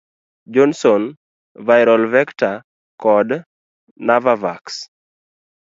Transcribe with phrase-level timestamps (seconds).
[0.53, 1.03] Johnson,
[1.69, 2.57] Viral vector,
[3.05, 3.39] kod
[3.99, 4.81] Navavax.